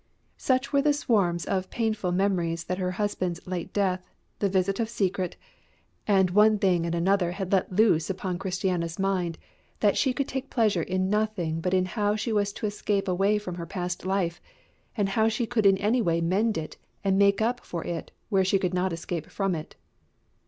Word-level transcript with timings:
Such 0.39 0.73
were 0.73 0.81
the 0.81 0.93
swarms 0.93 1.45
of 1.45 1.69
painful 1.69 2.11
memories 2.11 2.63
that 2.63 2.79
her 2.79 2.89
husband's 2.97 3.45
late 3.45 3.71
death, 3.71 4.01
the 4.39 4.49
visit 4.49 4.79
of 4.79 4.89
Secret, 4.89 5.35
and 6.07 6.31
one 6.31 6.57
thing 6.57 6.87
and 6.87 6.95
another 6.95 7.33
had 7.33 7.51
let 7.51 7.71
loose 7.71 8.09
upon 8.09 8.39
Christiana's 8.39 8.97
mind, 8.97 9.37
that 9.79 9.95
she 9.95 10.11
could 10.11 10.27
take 10.27 10.49
pleasure 10.49 10.81
in 10.81 11.11
nothing 11.11 11.61
but 11.61 11.75
in 11.75 11.85
how 11.85 12.15
she 12.15 12.33
was 12.33 12.51
to 12.53 12.65
escape 12.65 13.07
away 13.07 13.37
from 13.37 13.53
her 13.61 13.67
past 13.67 14.03
life, 14.03 14.41
and 14.97 15.09
how 15.09 15.27
she 15.29 15.45
could 15.45 15.67
in 15.67 15.77
any 15.77 16.01
way 16.01 16.19
mend 16.19 16.57
it 16.57 16.77
and 17.03 17.19
make 17.19 17.39
up 17.39 17.59
for 17.63 17.83
it 17.83 18.09
where 18.29 18.43
she 18.43 18.57
could 18.57 18.73
not 18.73 18.91
escape 18.91 19.29
from 19.29 19.53
it. 19.53 19.75